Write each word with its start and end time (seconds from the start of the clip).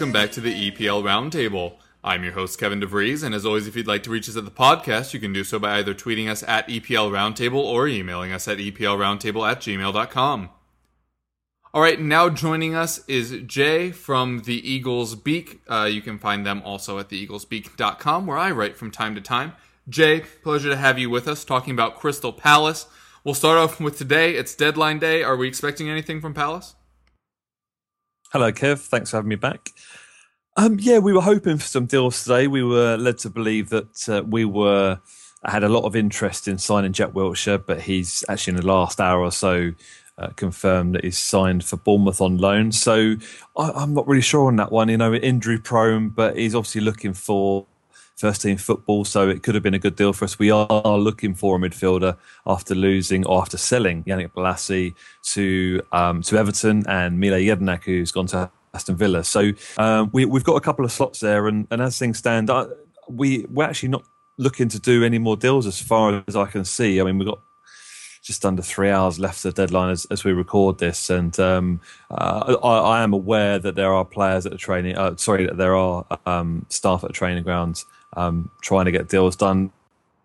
Welcome 0.00 0.12
back 0.14 0.32
to 0.32 0.40
the 0.40 0.70
EPL 0.70 1.02
Roundtable. 1.02 1.74
I'm 2.02 2.24
your 2.24 2.32
host 2.32 2.58
Kevin 2.58 2.80
DeVries, 2.80 3.22
and 3.22 3.34
as 3.34 3.44
always, 3.44 3.66
if 3.66 3.76
you'd 3.76 3.86
like 3.86 4.02
to 4.04 4.10
reach 4.10 4.30
us 4.30 4.36
at 4.38 4.46
the 4.46 4.50
podcast, 4.50 5.12
you 5.12 5.20
can 5.20 5.34
do 5.34 5.44
so 5.44 5.58
by 5.58 5.76
either 5.76 5.92
tweeting 5.92 6.26
us 6.26 6.42
at 6.44 6.66
EPL 6.68 7.10
Roundtable 7.10 7.62
or 7.62 7.86
emailing 7.86 8.32
us 8.32 8.48
at 8.48 8.56
EPLRoundtable 8.56 9.46
at 9.46 9.60
gmail.com. 9.60 10.48
All 11.74 11.82
right, 11.82 12.00
now 12.00 12.30
joining 12.30 12.74
us 12.74 13.06
is 13.08 13.42
Jay 13.44 13.90
from 13.90 14.40
the 14.46 14.66
Eagles 14.66 15.16
Beak. 15.16 15.60
Uh, 15.68 15.84
you 15.92 16.00
can 16.00 16.18
find 16.18 16.46
them 16.46 16.62
also 16.64 16.98
at 16.98 17.10
theeaglesbeak.com, 17.10 18.26
where 18.26 18.38
I 18.38 18.52
write 18.52 18.78
from 18.78 18.90
time 18.90 19.14
to 19.16 19.20
time. 19.20 19.52
Jay, 19.86 20.20
pleasure 20.42 20.70
to 20.70 20.76
have 20.76 20.98
you 20.98 21.10
with 21.10 21.28
us 21.28 21.44
talking 21.44 21.74
about 21.74 22.00
Crystal 22.00 22.32
Palace. 22.32 22.86
We'll 23.22 23.34
start 23.34 23.58
off 23.58 23.78
with 23.78 23.98
today. 23.98 24.36
It's 24.36 24.54
deadline 24.54 24.98
day. 24.98 25.22
Are 25.22 25.36
we 25.36 25.46
expecting 25.46 25.90
anything 25.90 26.22
from 26.22 26.32
Palace? 26.32 26.74
Hello, 28.32 28.52
Kev. 28.52 28.78
Thanks 28.78 29.10
for 29.10 29.16
having 29.16 29.28
me 29.28 29.34
back. 29.34 29.70
Um, 30.56 30.78
yeah, 30.78 30.98
we 30.98 31.12
were 31.12 31.20
hoping 31.20 31.58
for 31.58 31.66
some 31.66 31.86
deals 31.86 32.22
today. 32.22 32.46
We 32.46 32.62
were 32.62 32.96
led 32.96 33.18
to 33.18 33.30
believe 33.30 33.70
that 33.70 34.08
uh, 34.08 34.22
we 34.24 34.44
were 34.44 35.00
had 35.44 35.64
a 35.64 35.68
lot 35.68 35.84
of 35.84 35.96
interest 35.96 36.46
in 36.46 36.56
signing 36.56 36.92
Jack 36.92 37.10
Wilshere, 37.10 37.64
but 37.66 37.80
he's 37.80 38.22
actually 38.28 38.52
in 38.52 38.60
the 38.60 38.66
last 38.66 39.00
hour 39.00 39.20
or 39.20 39.32
so 39.32 39.72
uh, 40.18 40.28
confirmed 40.36 40.94
that 40.94 41.02
he's 41.02 41.18
signed 41.18 41.64
for 41.64 41.76
Bournemouth 41.76 42.20
on 42.20 42.36
loan. 42.36 42.70
So 42.70 43.16
I, 43.56 43.70
I'm 43.70 43.94
not 43.94 44.06
really 44.06 44.22
sure 44.22 44.46
on 44.46 44.54
that 44.56 44.70
one. 44.70 44.88
You 44.88 44.98
know, 44.98 45.12
injury 45.12 45.58
prone, 45.58 46.10
but 46.10 46.36
he's 46.36 46.54
obviously 46.54 46.82
looking 46.82 47.14
for 47.14 47.66
first 48.20 48.42
team 48.42 48.58
football, 48.58 49.04
so 49.04 49.28
it 49.28 49.42
could 49.42 49.54
have 49.54 49.64
been 49.64 49.74
a 49.74 49.78
good 49.78 49.96
deal 49.96 50.12
for 50.12 50.26
us. 50.26 50.38
We 50.38 50.50
are 50.50 50.98
looking 50.98 51.34
for 51.34 51.56
a 51.56 51.58
midfielder 51.58 52.16
after 52.46 52.74
losing 52.74 53.26
or 53.26 53.40
after 53.40 53.56
selling 53.56 54.04
Yannick 54.04 54.32
Bolasie 54.32 54.94
to 55.32 55.82
um, 55.90 56.20
to 56.22 56.36
Everton 56.36 56.84
and 56.86 57.18
Mile 57.18 57.32
Jedinak, 57.32 57.84
who's 57.84 58.12
gone 58.12 58.26
to 58.26 58.50
Aston 58.74 58.96
Villa. 58.96 59.24
So 59.24 59.52
um, 59.78 60.10
we, 60.12 60.26
we've 60.26 60.44
got 60.44 60.56
a 60.56 60.60
couple 60.60 60.84
of 60.84 60.92
slots 60.92 61.20
there, 61.20 61.48
and, 61.48 61.66
and 61.70 61.80
as 61.80 61.98
things 61.98 62.18
stand, 62.18 62.50
I, 62.50 62.66
we 63.08 63.46
we're 63.50 63.64
actually 63.64 63.88
not 63.88 64.04
looking 64.36 64.68
to 64.68 64.78
do 64.78 65.02
any 65.02 65.18
more 65.18 65.36
deals 65.36 65.66
as 65.66 65.80
far 65.80 66.22
as 66.28 66.36
I 66.36 66.46
can 66.46 66.64
see. 66.64 67.00
I 67.00 67.04
mean, 67.04 67.18
we've 67.18 67.28
got 67.28 67.40
just 68.22 68.44
under 68.44 68.62
three 68.62 68.90
hours 68.90 69.18
left 69.18 69.44
of 69.44 69.54
the 69.54 69.62
deadline 69.62 69.90
as, 69.90 70.04
as 70.06 70.24
we 70.24 70.32
record 70.32 70.78
this, 70.78 71.10
and 71.10 71.38
um, 71.40 71.80
uh, 72.10 72.56
I, 72.62 72.78
I 72.98 73.02
am 73.02 73.12
aware 73.12 73.58
that 73.58 73.74
there 73.74 73.92
are 73.92 74.04
players 74.04 74.46
at 74.46 74.52
the 74.52 74.58
training. 74.58 74.96
Uh, 74.96 75.16
sorry, 75.16 75.46
that 75.46 75.56
there 75.56 75.76
are 75.76 76.04
um, 76.26 76.66
staff 76.68 77.02
at 77.02 77.08
the 77.08 77.14
training 77.14 77.44
grounds 77.44 77.86
um, 78.16 78.50
trying 78.60 78.84
to 78.84 78.92
get 78.92 79.08
deals 79.08 79.36
done. 79.36 79.72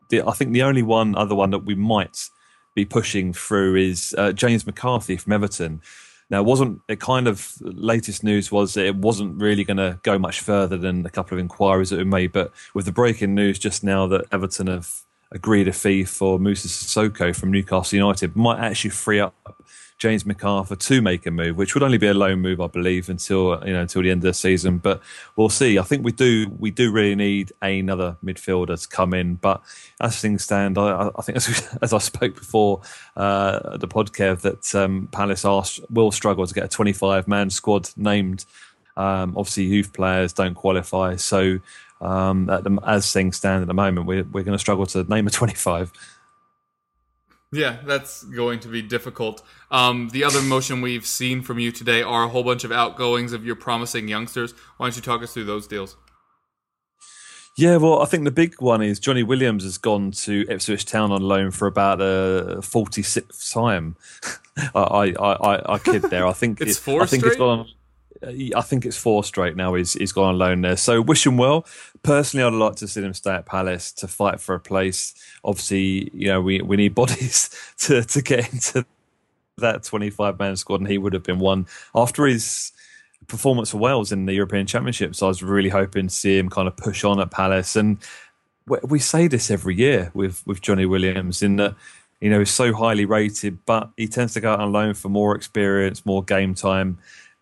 The, 0.09 0.23
I 0.23 0.31
think 0.31 0.53
the 0.53 0.63
only 0.63 0.83
one 0.83 1.16
other 1.16 1.35
one 1.35 1.51
that 1.51 1.59
we 1.59 1.75
might 1.75 2.29
be 2.75 2.85
pushing 2.85 3.33
through 3.33 3.75
is 3.75 4.13
uh, 4.17 4.33
James 4.33 4.66
McCarthy 4.66 5.17
from 5.17 5.33
Everton. 5.33 5.81
Now, 6.29 6.41
it 6.41 6.45
wasn't 6.45 6.81
it 6.88 7.00
kind 7.00 7.27
of 7.27 7.53
latest 7.62 8.23
news 8.23 8.51
was 8.51 8.75
it 8.77 8.95
wasn't 8.95 9.39
really 9.41 9.63
going 9.63 9.77
to 9.77 10.00
go 10.03 10.17
much 10.17 10.41
further 10.41 10.75
than 10.75 11.06
a 11.06 11.09
couple 11.09 11.35
of 11.35 11.39
inquiries 11.39 11.91
that 11.91 11.97
were 11.97 12.06
made. 12.06 12.31
But 12.31 12.51
with 12.73 12.85
the 12.85 12.91
breaking 12.91 13.35
news 13.35 13.59
just 13.59 13.83
now 13.83 14.07
that 14.07 14.25
Everton 14.31 14.67
have 14.67 15.04
agreed 15.31 15.68
a 15.68 15.74
fee 15.74 16.03
for 16.03 16.40
Moussa 16.40 16.68
Sissoko 16.68 17.36
from 17.36 17.52
Newcastle 17.52 17.97
United, 17.97 18.36
might 18.36 18.59
actually 18.59 18.91
free 18.91 19.19
up 19.19 19.34
James 19.97 20.25
McArthur 20.25 20.78
to 20.78 21.02
make 21.02 21.25
a 21.25 21.31
move, 21.31 21.56
which 21.56 21.74
would 21.74 21.84
only 21.84 21.97
be 21.97 22.08
a 22.08 22.13
loan 22.13 22.41
move, 22.41 22.59
I 22.59 22.68
believe, 22.68 23.09
until 23.09 23.62
you 23.66 23.72
know 23.72 23.81
until 23.81 24.02
the 24.02 24.12
end 24.12 24.19
of 24.19 24.24
the 24.24 24.34
season. 24.34 24.78
But 24.78 25.02
we'll 25.36 25.50
see. 25.50 25.80
I 25.80 25.84
think 25.84 26.03
we 26.03 26.12
do 26.12 26.52
we 26.59 26.69
do 26.69 26.91
really 26.91 27.16
need 27.16 27.53
another 27.62 28.18
midfielder 28.24 28.81
to 28.81 28.88
come 28.90 29.13
in. 29.13 29.36
But 29.36 29.63
as 30.02 30.19
things 30.19 30.44
stand, 30.44 30.78
I, 30.78 31.12
I 31.16 31.22
think 31.22 31.38
as, 31.38 31.78
as 31.81 31.94
I 31.94 32.00
spoke 32.00 32.36
before 32.36 32.81
uh, 33.16 33.78
the 33.78 33.88
podcast 33.88 34.42
that 34.42 34.75
um, 34.75 35.07
Palace 35.12 35.46
are, 35.46 35.63
will 35.90 36.12
struggle 36.12 36.46
to 36.46 36.53
get 36.53 36.66
a 36.66 36.69
25 36.69 37.28
man 37.28 37.50
squad 37.50 37.90
named. 37.96 38.46
Um, 38.97 39.35
obviously, 39.38 39.63
youth 39.66 39.94
players 39.94 40.33
don't 40.33 40.56
qualify, 40.56 41.16
so 41.17 41.59
um, 42.01 42.45
the, 42.45 42.79
as 42.85 43.11
things 43.11 43.38
stand 43.38 43.61
at 43.61 43.67
the 43.67 43.73
moment, 43.73 44.06
we're 44.07 44.23
we're 44.23 44.44
going 44.44 44.56
to 44.57 44.59
struggle 44.59 44.85
to 44.88 45.03
name 45.06 45.28
a 45.28 45.29
25. 45.29 45.91
Yeah, 47.51 47.78
that's 47.85 48.23
going 48.23 48.59
to 48.61 48.67
be 48.67 48.81
difficult. 48.81 49.41
Um, 49.72 50.09
the 50.09 50.23
other 50.25 50.41
motion 50.41 50.81
we've 50.81 51.06
seen 51.06 51.41
from 51.41 51.57
you 51.59 51.72
today 51.72 52.01
are 52.01 52.23
a 52.23 52.28
whole 52.28 52.44
bunch 52.44 52.63
of 52.66 52.72
outgoings 52.72 53.31
of 53.33 53.45
your 53.45 53.56
promising 53.56 54.07
youngsters. 54.09 54.53
Why 54.78 54.88
don't 54.88 54.95
you 54.97 55.01
talk 55.01 55.22
us 55.23 55.33
through 55.33 55.45
those 55.45 55.66
deals? 55.67 55.95
Yeah, 57.57 57.77
well, 57.77 58.01
I 58.01 58.06
think 58.06 58.25
the 58.25 58.31
big 58.31 58.59
one 58.62 58.81
is 58.81 59.00
Johnny 59.00 59.23
Williams 59.23 59.63
has 59.63 59.77
gone 59.77 60.12
to 60.12 60.45
Ipswich 60.50 60.85
Town 60.85 61.13
on 61.13 61.22
loan 61.22 61.51
for 61.51 61.67
about 61.67 62.00
the 62.00 62.57
46th 62.59 63.53
time. 63.53 63.95
I, 64.75 65.13
I, 65.17 65.31
I, 65.56 65.73
I 65.75 65.77
kid 65.79 66.01
there. 66.03 66.27
I 66.27 66.33
think 66.33 66.59
It's 66.59 66.77
it- 66.77 66.81
four 66.81 67.01
I 67.03 67.06
think 67.06 67.22
straight? 67.22 67.31
it's 67.33 67.39
gone. 67.39 67.67
I 68.23 68.61
think 68.61 68.85
it's 68.85 68.97
four 68.97 69.23
straight 69.23 69.55
now. 69.55 69.73
He's 69.73 69.93
he's 69.93 70.11
gone 70.11 70.29
on 70.29 70.37
loan 70.37 70.61
there. 70.61 70.77
So 70.77 71.01
wish 71.01 71.25
him 71.25 71.37
well. 71.37 71.65
Personally, 72.03 72.43
I'd 72.45 72.53
like 72.53 72.75
to 72.77 72.87
see 72.87 73.01
him 73.01 73.13
stay 73.13 73.33
at 73.33 73.45
Palace 73.45 73.91
to 73.93 74.07
fight 74.07 74.39
for 74.39 74.55
a 74.55 74.59
place. 74.59 75.13
Obviously, 75.43 76.09
you 76.13 76.27
know 76.27 76.41
we 76.41 76.61
we 76.61 76.77
need 76.77 76.95
bodies 76.95 77.49
to 77.79 78.03
to 78.03 78.21
get 78.21 78.51
into 78.53 78.85
that 79.57 79.83
25 79.83 80.39
man 80.39 80.55
squad, 80.55 80.81
and 80.81 80.89
he 80.89 80.97
would 80.97 81.13
have 81.13 81.23
been 81.23 81.39
one 81.39 81.67
after 81.93 82.25
his 82.25 82.71
performance 83.27 83.71
for 83.71 83.77
Wales 83.77 84.11
in 84.11 84.25
the 84.25 84.33
European 84.33 84.67
Championships. 84.67 85.21
I 85.23 85.27
was 85.27 85.41
really 85.41 85.69
hoping 85.69 86.07
to 86.07 86.13
see 86.13 86.37
him 86.37 86.49
kind 86.49 86.67
of 86.67 86.77
push 86.77 87.03
on 87.03 87.19
at 87.19 87.31
Palace, 87.31 87.75
and 87.75 87.97
we- 88.67 88.79
we 88.83 88.99
say 88.99 89.27
this 89.27 89.49
every 89.51 89.75
year 89.75 90.11
with 90.13 90.45
with 90.47 90.61
Johnny 90.61 90.85
Williams 90.85 91.41
in 91.41 91.55
that 91.57 91.75
you 92.21 92.29
know 92.29 92.39
he's 92.39 92.49
so 92.51 92.73
highly 92.73 93.05
rated, 93.05 93.65
but 93.65 93.89
he 93.97 94.07
tends 94.07 94.33
to 94.33 94.41
go 94.41 94.53
out 94.53 94.59
on 94.61 94.71
loan 94.71 94.93
for 94.93 95.09
more 95.09 95.35
experience, 95.35 96.05
more 96.05 96.23
game 96.23 96.53
time. 96.53 96.97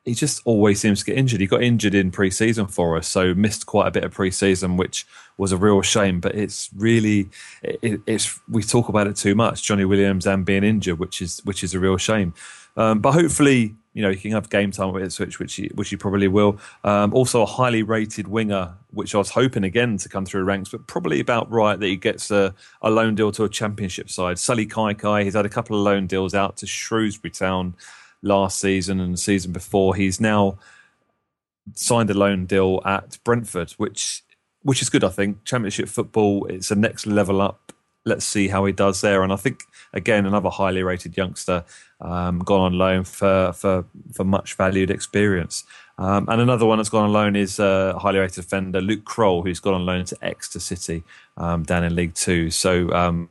He 0.06 0.14
just 0.14 0.42
always 0.44 0.82
seems 0.82 1.00
to 1.00 1.06
get 1.06 1.18
injured. 1.18 1.40
He 1.40 1.48
got 1.48 1.64
injured 1.64 1.96
in 1.96 2.12
pre-season 2.12 2.68
for 2.68 2.98
us, 2.98 3.08
so 3.08 3.34
missed 3.34 3.66
quite 3.66 3.88
a 3.88 3.92
bit 3.92 4.04
of 4.04 4.12
pre-season, 4.12 4.76
which 4.76 5.08
was 5.38 5.54
a 5.54 5.58
real 5.58 5.82
shame. 5.82 6.20
But 6.20 6.36
it's 6.36 6.70
really, 6.76 7.30
it, 7.62 8.02
it's 8.06 8.40
we 8.50 8.64
talk 8.64 8.90
about 8.90 9.08
it 9.08 9.16
too 9.16 9.34
much. 9.34 9.64
Johnny 9.64 9.86
Williams 9.86 10.28
and 10.28 10.46
being 10.46 10.66
injured, 10.66 11.00
which 11.00 11.22
is 11.22 11.40
which 11.46 11.64
is 11.64 11.74
a 11.74 11.80
real 11.80 11.98
shame. 11.98 12.34
Um, 12.76 13.00
but 13.00 13.14
hopefully, 13.14 13.76
you 13.94 14.02
know, 14.02 14.10
he 14.10 14.18
can 14.18 14.32
have 14.32 14.50
game 14.50 14.72
time 14.72 14.92
with 14.92 15.04
Ipswich, 15.04 15.40
which 15.40 15.54
he, 15.56 15.70
which 15.76 15.90
he 15.90 15.96
probably 15.96 16.28
will. 16.28 16.58
Um, 16.84 17.14
also, 17.14 17.44
a 17.44 17.46
highly 17.46 17.84
rated 17.84 18.28
winger, 18.28 18.74
which 18.92 19.14
I 19.14 19.20
was 19.20 19.30
hoping 19.30 19.64
again 19.64 19.98
to 19.98 20.10
come 20.10 20.26
through 20.26 20.44
ranks, 20.44 20.70
but 20.70 20.88
probably 20.88 21.20
about 21.20 21.50
right 21.52 21.80
that 21.80 21.86
he 21.86 21.96
gets 21.96 22.32
a, 22.32 22.54
a 22.82 22.90
loan 22.90 23.16
deal 23.16 23.32
to 23.34 23.44
a 23.44 23.50
championship 23.50 24.10
side. 24.10 24.38
Sullay 24.38 24.68
Kaikai, 24.68 25.24
he's 25.24 25.36
had 25.36 25.46
a 25.46 25.50
couple 25.50 25.78
of 25.78 25.84
loan 25.84 26.08
deals 26.08 26.34
out 26.34 26.58
to 26.58 26.68
Shrewsbury 26.68 27.32
Town 27.32 27.76
last 28.24 28.60
season 28.60 29.00
and 29.00 29.14
the 29.14 29.18
season 29.18 29.52
before. 29.52 29.96
He's 29.96 30.20
now 30.20 30.58
signed 31.76 32.10
a 32.10 32.14
loan 32.14 32.46
deal 32.46 32.82
at 32.86 33.20
Brentford, 33.24 33.72
which 33.74 34.24
which 34.64 34.82
is 34.82 34.90
good. 34.90 35.04
I 35.04 35.10
think 35.10 35.44
Championship 35.44 35.90
football 35.90 36.46
it's 36.46 36.72
a 36.72 36.76
next 36.76 37.06
level 37.06 37.42
up. 37.42 37.74
Let's 38.06 38.26
see 38.26 38.48
how 38.48 38.66
he 38.66 38.74
does 38.74 39.02
there. 39.02 39.24
And 39.24 39.32
I 39.32 39.36
think 39.36 39.64
again 39.94 40.26
another 40.26 40.50
highly 40.50 40.84
rated 40.84 41.16
youngster 41.16 41.64
um, 42.02 42.40
gone 42.40 42.62
on 42.62 42.74
loan 42.78 43.04
for 43.04 43.54
for 43.54 43.86
for 44.14 44.24
much 44.24 44.56
valued 44.56 44.90
experience. 44.90 45.64
Um, 46.00 46.28
and 46.28 46.42
another 46.42 46.66
one 46.66 46.80
that's 46.80 46.90
gone 46.90 47.04
on 47.04 47.14
loan 47.14 47.36
is 47.36 47.60
uh, 47.60 47.98
highly 48.00 48.20
rated 48.20 48.36
defender 48.36 48.82
Luke 48.82 49.06
Croll, 49.06 49.44
who's 49.44 49.60
gone 49.60 49.76
on 49.76 49.86
loan 49.86 50.06
to 50.06 50.18
Exeter 50.24 50.60
City 50.60 51.04
um, 51.38 51.64
down 51.64 51.84
in 51.84 51.96
League 51.96 52.16
Two. 52.16 52.50
So 52.50 52.92
um, 52.94 53.30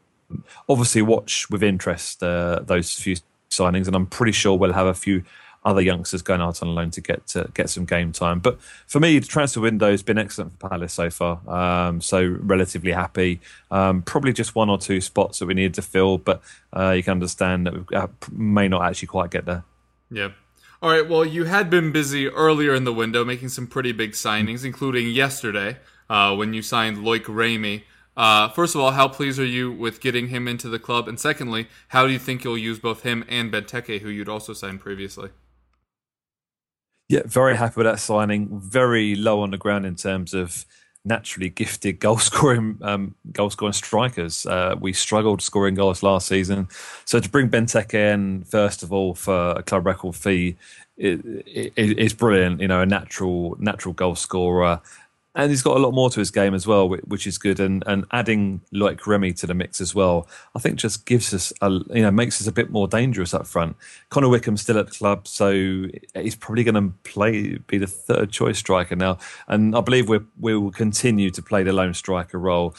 obviously 0.69 1.03
watch 1.03 1.51
with 1.51 1.63
interest 1.63 2.23
uh, 2.23 2.61
those 2.65 2.95
few 2.95 3.17
signings, 3.53 3.87
and 3.87 3.97
I'm 3.97 4.07
pretty 4.07 4.33
sure 4.33 4.57
we'll 4.57 4.73
have 4.73 4.87
a 4.87 4.95
few 4.95 5.23
other 5.65 5.81
youngsters 5.81 6.23
going 6.23 6.41
out 6.41 6.61
on 6.63 6.75
loan 6.75 6.91
to 6.91 7.01
get 7.01 7.27
to 7.29 7.49
get 7.55 7.71
some 7.71 7.85
game 7.85 8.13
time. 8.13 8.41
But 8.41 8.61
for 8.87 8.99
me, 9.01 9.19
the 9.19 9.27
transfer 9.27 9.61
window 9.61 9.91
has 9.91 10.03
been 10.03 10.19
excellent 10.19 10.59
for 10.59 10.69
Palace 10.69 10.93
so 10.93 11.11
far. 11.11 11.41
Um, 11.49 12.01
so 12.01 12.37
relatively 12.41 12.93
happy. 12.93 13.41
Um, 13.71 14.03
probably 14.03 14.33
just 14.33 14.55
one 14.55 14.69
or 14.69 14.79
two 14.79 15.01
spots 15.01 15.39
that 15.39 15.47
we 15.47 15.55
needed 15.55 15.75
to 15.75 15.83
fill, 15.83 16.19
but 16.19 16.43
uh, 16.77 16.91
you 16.91 17.03
can 17.03 17.13
understand 17.13 17.67
that 17.67 17.75
we 17.75 17.97
uh, 17.97 18.09
may 18.33 18.69
not 18.69 18.83
actually 18.83 19.09
quite 19.09 19.31
get 19.31 19.45
there. 19.45 19.65
Yeah. 20.11 20.31
All 20.83 20.91
right. 20.91 21.09
Well, 21.09 21.25
you 21.25 21.45
had 21.45 21.71
been 21.71 21.93
busy 21.93 22.27
earlier 22.27 22.75
in 22.75 22.83
the 22.83 22.93
window 22.93 23.25
making 23.25 23.51
some 23.51 23.69
pretty 23.69 23.93
big 23.93 24.13
signings, 24.13 24.65
including 24.65 25.11
yesterday 25.11 25.77
uh, 26.11 26.35
when 26.35 26.55
you 26.55 26.63
signed 26.63 26.99
Loic 26.99 27.25
Remy. 27.29 27.85
Uh, 28.17 28.49
first 28.49 28.75
of 28.75 28.81
all, 28.81 28.91
how 28.91 29.09
pleased 29.09 29.39
are 29.39 29.45
you 29.45 29.73
with 29.73 30.01
getting 30.01 30.29
him 30.29 30.47
into 30.47 30.69
the 30.69 30.79
club? 30.79 31.09
And 31.09 31.19
secondly, 31.19 31.69
how 31.89 32.07
do 32.07 32.13
you 32.13 32.19
think 32.19 32.45
you'll 32.45 32.59
use 32.59 32.79
both 32.79 33.03
him 33.03 33.25
and 33.29 33.51
Benteke, 33.51 34.01
who 34.01 34.09
you'd 34.09 34.29
also 34.29 34.53
signed 34.53 34.81
previously? 34.81 35.31
Yeah, 37.09 37.23
very 37.27 37.57
happy 37.57 37.75
with 37.77 37.87
that 37.87 38.01
signing. 38.01 38.49
Very 38.61 39.15
low 39.15 39.41
on 39.41 39.51
the 39.51 39.59
ground 39.59 39.87
in 39.87 39.97
terms 39.97 40.35
of 40.35 40.65
naturally 41.05 41.51
gifted 41.51 41.99
goal 41.99 42.19
scoring 42.19 42.79
um, 42.83 43.15
goal 43.33 43.51
scoring 43.51 43.73
strikers. 43.73 44.47
Uh, 44.47 44.77
we 44.81 44.93
struggled 44.93 45.43
scoring 45.43 45.75
goals 45.75 46.03
last 46.03 46.29
season, 46.29 46.69
so 47.05 47.21
to 47.21 47.29
bring 47.29 47.49
Benteke 47.51 47.95
in 47.95 48.45
first 48.45 48.83
of 48.83 48.93
all 48.93 49.15
for 49.15 49.51
a 49.51 49.63
club 49.63 49.85
record 49.85 50.15
fee 50.15 50.57
is 50.97 52.13
brilliant. 52.13 52.61
You 52.61 52.69
know, 52.69 52.81
a 52.81 52.87
natural 52.87 53.57
natural 53.59 53.95
goal 53.95 54.15
scorer 54.15 54.81
and 55.35 55.51
he's 55.51 55.63
got 55.63 55.77
a 55.77 55.81
lot 55.81 55.95
more 55.95 56.11
to 56.11 56.21
his 56.21 56.31
game 56.31 56.53
as 56.53 56.67
well, 56.67 56.89
which 56.89 57.27
is 57.27 57.39
good. 57.39 57.59
And 57.59 57.83
and 57.87 58.05
adding 58.13 58.61
like 58.71 59.07
Remy 59.07 59.33
to 59.35 59.47
the 59.47 59.55
mix 59.55 59.81
as 59.81 59.95
well, 59.95 60.29
I 60.55 60.59
think 60.59 60.79
just 60.79 61.07
gives 61.07 61.33
us 61.33 61.53
a 61.63 61.71
you 61.71 62.03
know 62.03 62.11
makes 62.11 62.41
us 62.41 62.47
a 62.47 62.53
bit 62.53 62.71
more 62.71 62.87
dangerous 62.87 63.33
up 63.33 63.47
front. 63.47 63.77
Connor 64.11 64.29
Wickham's 64.29 64.61
still 64.61 64.79
at 64.79 64.87
the 64.87 64.93
club, 64.93 65.27
so 65.27 65.87
he's 66.15 66.37
probably 66.37 66.65
going 66.65 66.75
to 66.75 66.95
play 67.05 67.57
be 67.67 67.79
the 67.79 67.87
third 67.87 68.31
choice 68.31 68.59
striker 68.59 68.97
now, 68.97 69.19
and 69.49 69.75
I 69.75 69.81
believe 69.81 70.09
we 70.09 70.21
we 70.39 70.57
will 70.57 70.73
continue 70.73 71.31
to 71.31 71.43
play 71.43 71.63
the 71.63 71.73
lone 71.73 71.95
striker 71.95 72.39
role. 72.39 72.75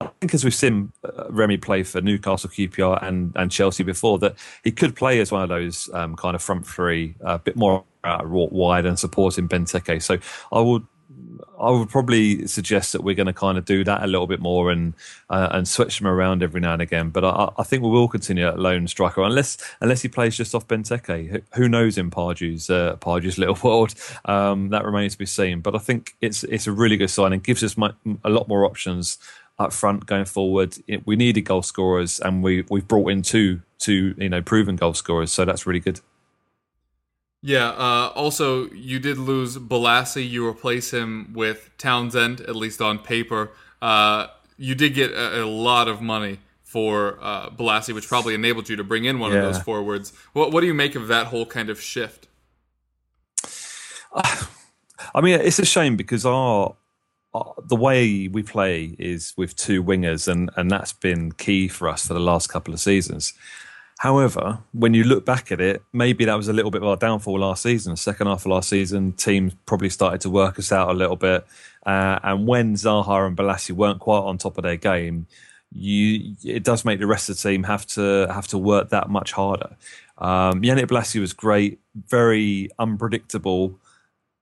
I 0.00 0.10
think 0.20 0.34
as 0.34 0.44
we've 0.44 0.54
seen 0.54 0.92
uh, 1.04 1.26
Remy 1.30 1.58
play 1.58 1.82
for 1.84 2.00
Newcastle, 2.00 2.50
QPR, 2.50 3.06
and 3.06 3.32
and 3.36 3.52
Chelsea 3.52 3.84
before, 3.84 4.18
that 4.18 4.34
he 4.64 4.72
could 4.72 4.96
play 4.96 5.20
as 5.20 5.30
one 5.30 5.42
of 5.42 5.48
those 5.48 5.88
um, 5.94 6.16
kind 6.16 6.34
of 6.34 6.42
front 6.42 6.66
three, 6.66 7.14
a 7.20 7.38
bit 7.38 7.54
more 7.54 7.84
uh, 8.02 8.20
wide 8.24 8.84
and 8.84 8.98
supporting 8.98 9.48
Benteke. 9.48 10.02
So 10.02 10.18
I 10.52 10.60
would 10.60 10.84
I 11.58 11.70
would 11.70 11.88
probably 11.88 12.46
suggest 12.46 12.92
that 12.92 13.02
we're 13.02 13.14
going 13.14 13.26
to 13.26 13.32
kind 13.32 13.56
of 13.56 13.64
do 13.64 13.84
that 13.84 14.02
a 14.02 14.06
little 14.06 14.26
bit 14.26 14.40
more 14.40 14.70
and 14.70 14.94
uh, 15.30 15.48
and 15.52 15.68
switch 15.68 15.98
them 15.98 16.06
around 16.06 16.42
every 16.42 16.60
now 16.60 16.72
and 16.72 16.82
again. 16.82 17.10
But 17.10 17.24
I, 17.24 17.50
I, 17.58 17.62
think 17.62 17.82
we 17.82 17.90
will 17.90 18.08
continue 18.08 18.46
at 18.46 18.58
lone 18.58 18.88
striker 18.88 19.22
unless 19.22 19.58
unless 19.80 20.02
he 20.02 20.08
plays 20.08 20.36
just 20.36 20.54
off 20.54 20.66
Benteke. 20.66 21.42
Who 21.54 21.68
knows 21.68 21.96
in 21.96 22.10
Pardew's 22.10 22.70
uh, 22.70 22.96
Pardew's 22.96 23.38
little 23.38 23.58
world? 23.62 23.94
Um, 24.24 24.70
that 24.70 24.84
remains 24.84 25.12
to 25.12 25.18
be 25.18 25.26
seen. 25.26 25.60
But 25.60 25.74
I 25.74 25.78
think 25.78 26.14
it's 26.20 26.44
it's 26.44 26.66
a 26.66 26.72
really 26.72 26.96
good 26.96 27.10
sign 27.10 27.32
and 27.32 27.42
gives 27.42 27.62
us 27.62 27.76
my, 27.76 27.92
a 28.24 28.30
lot 28.30 28.48
more 28.48 28.64
options 28.64 29.18
up 29.58 29.72
front 29.72 30.06
going 30.06 30.24
forward. 30.24 30.76
It, 30.88 31.06
we 31.06 31.16
needed 31.16 31.42
goal 31.42 31.62
scorers 31.62 32.20
and 32.20 32.42
we 32.42 32.64
we've 32.68 32.88
brought 32.88 33.10
in 33.10 33.22
two 33.22 33.62
two 33.78 34.14
you 34.18 34.28
know 34.28 34.42
proven 34.42 34.76
goal 34.76 34.94
scorers, 34.94 35.32
so 35.32 35.44
that's 35.44 35.66
really 35.66 35.80
good. 35.80 36.00
Yeah. 37.46 37.68
Uh, 37.68 38.10
also, 38.14 38.70
you 38.70 38.98
did 38.98 39.18
lose 39.18 39.58
Bolasie. 39.58 40.26
You 40.26 40.48
replace 40.48 40.90
him 40.90 41.34
with 41.34 41.68
Townsend, 41.76 42.40
at 42.40 42.56
least 42.56 42.80
on 42.80 42.98
paper. 42.98 43.50
Uh, 43.82 44.28
you 44.56 44.74
did 44.74 44.94
get 44.94 45.10
a, 45.10 45.42
a, 45.42 45.44
lot 45.44 45.86
of 45.86 46.00
money 46.00 46.38
for 46.62 47.18
uh, 47.20 47.50
Bolasie, 47.50 47.94
which 47.94 48.08
probably 48.08 48.34
enabled 48.34 48.70
you 48.70 48.76
to 48.76 48.84
bring 48.84 49.04
in 49.04 49.18
one 49.18 49.30
yeah. 49.30 49.40
of 49.40 49.52
those 49.52 49.62
forwards. 49.62 50.14
What, 50.32 50.52
what 50.52 50.62
do 50.62 50.66
you 50.66 50.72
make 50.72 50.94
of 50.94 51.08
that 51.08 51.26
whole 51.26 51.44
kind 51.44 51.68
of 51.68 51.78
shift? 51.78 52.28
I 54.14 55.20
mean, 55.20 55.38
it's 55.38 55.58
a 55.58 55.66
shame 55.66 55.96
because 55.96 56.24
our 56.24 56.74
the 57.66 57.76
way 57.76 58.28
we 58.28 58.42
play 58.42 58.96
is 58.98 59.34
with 59.36 59.54
two 59.54 59.84
wingers, 59.84 60.28
and, 60.28 60.50
and 60.56 60.70
that's 60.70 60.94
been 60.94 61.32
key 61.32 61.68
for 61.68 61.88
us 61.88 62.06
for 62.06 62.14
the 62.14 62.20
last 62.20 62.46
couple 62.46 62.72
of 62.72 62.80
seasons. 62.80 63.34
However, 63.98 64.58
when 64.72 64.92
you 64.92 65.04
look 65.04 65.24
back 65.24 65.52
at 65.52 65.60
it, 65.60 65.82
maybe 65.92 66.24
that 66.24 66.34
was 66.34 66.48
a 66.48 66.52
little 66.52 66.70
bit 66.70 66.82
of 66.82 66.88
our 66.88 66.96
downfall 66.96 67.38
last 67.38 67.62
season. 67.62 67.96
Second 67.96 68.26
half 68.26 68.40
of 68.40 68.46
last 68.46 68.68
season, 68.68 69.12
teams 69.12 69.54
probably 69.66 69.88
started 69.88 70.20
to 70.22 70.30
work 70.30 70.58
us 70.58 70.72
out 70.72 70.90
a 70.90 70.94
little 70.94 71.16
bit. 71.16 71.46
Uh, 71.86 72.18
and 72.22 72.46
when 72.46 72.74
Zaha 72.74 73.26
and 73.26 73.36
Bolasie 73.36 73.70
weren't 73.70 74.00
quite 74.00 74.18
on 74.18 74.38
top 74.38 74.58
of 74.58 74.64
their 74.64 74.76
game, 74.76 75.26
you 75.72 76.36
it 76.44 76.62
does 76.62 76.84
make 76.84 77.00
the 77.00 77.06
rest 77.06 77.28
of 77.28 77.36
the 77.36 77.48
team 77.48 77.64
have 77.64 77.86
to 77.86 78.26
have 78.30 78.46
to 78.48 78.58
work 78.58 78.90
that 78.90 79.10
much 79.10 79.32
harder. 79.32 79.76
Um, 80.18 80.62
Yannick 80.62 80.86
Bolasie 80.86 81.20
was 81.20 81.32
great, 81.32 81.80
very 81.94 82.70
unpredictable. 82.78 83.78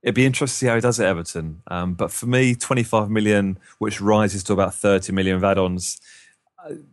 It'd 0.02 0.14
be 0.14 0.26
interesting 0.26 0.54
to 0.54 0.58
see 0.58 0.66
how 0.66 0.75
he 0.75 0.81
does 0.81 0.99
at 0.99 1.06
Everton. 1.06 1.62
Um, 1.69 1.94
but 1.94 2.10
for 2.10 2.26
me, 2.26 2.54
25 2.54 3.08
million, 3.08 3.58
which 3.78 4.00
rises 4.00 4.43
to 4.44 4.52
about 4.52 4.75
30 4.75 5.12
million 5.12 5.43
add-ons, 5.43 6.00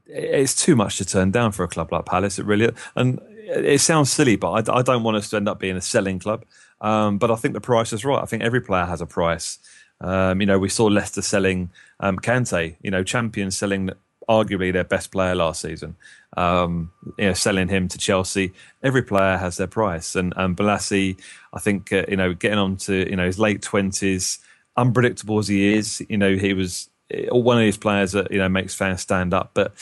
it's 0.05 0.55
too 0.55 0.75
much 0.75 0.97
to 0.97 1.05
turn 1.05 1.31
down 1.31 1.51
for 1.51 1.63
a 1.63 1.67
club 1.67 1.91
like 1.91 2.05
Palace. 2.05 2.39
It 2.39 2.45
really 2.45 2.71
and 2.95 3.19
it 3.49 3.81
sounds 3.81 4.11
silly, 4.11 4.35
but 4.35 4.69
I, 4.69 4.79
I 4.79 4.81
don't 4.81 5.03
want 5.03 5.17
us 5.17 5.29
to 5.31 5.37
end 5.37 5.49
up 5.49 5.59
being 5.59 5.77
a 5.77 5.81
selling 5.81 6.19
club. 6.19 6.45
Um, 6.81 7.17
but 7.17 7.31
I 7.31 7.35
think 7.35 7.53
the 7.53 7.61
price 7.61 7.91
is 7.93 8.05
right. 8.05 8.21
I 8.21 8.25
think 8.25 8.43
every 8.43 8.61
player 8.61 8.85
has 8.85 9.01
a 9.01 9.05
price. 9.05 9.59
Um, 10.01 10.39
you 10.39 10.47
know, 10.47 10.59
we 10.59 10.69
saw 10.69 10.85
Leicester 10.85 11.21
selling 11.21 11.71
um, 11.99 12.17
Kante. 12.17 12.75
You 12.81 12.91
know, 12.91 13.03
champions 13.03 13.57
selling 13.57 13.91
arguably 14.29 14.71
their 14.71 14.83
best 14.83 15.11
player 15.11 15.35
last 15.35 15.61
season. 15.61 15.95
Um, 16.37 16.91
you 17.17 17.25
know, 17.25 17.33
selling 17.33 17.67
him 17.67 17.87
to 17.89 17.97
Chelsea. 17.97 18.53
Every 18.83 19.01
player 19.01 19.37
has 19.37 19.57
their 19.57 19.67
price, 19.67 20.15
and 20.15 20.33
and 20.37 20.55
Bolasie, 20.55 21.19
I 21.53 21.59
think, 21.59 21.91
uh, 21.91 22.05
you 22.07 22.15
know, 22.15 22.33
getting 22.33 22.59
on 22.59 22.77
to 22.77 23.09
you 23.09 23.15
know 23.15 23.25
his 23.25 23.39
late 23.39 23.61
twenties, 23.61 24.39
unpredictable 24.77 25.39
as 25.39 25.47
he 25.47 25.73
is. 25.73 26.05
You 26.07 26.17
know, 26.17 26.35
he 26.35 26.53
was 26.53 26.89
Uh, 27.13 27.35
one 27.35 27.57
of 27.57 27.61
these 27.61 27.77
players 27.77 28.11
that 28.13 28.31
you 28.31 28.37
know 28.37 28.49
makes 28.49 28.75
fans 28.75 29.01
stand 29.01 29.33
up, 29.33 29.51
but 29.53 29.73